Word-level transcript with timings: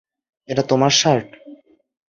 এটা 0.49 0.63
তোমার 0.63 0.91
শার্ট? 0.91 1.27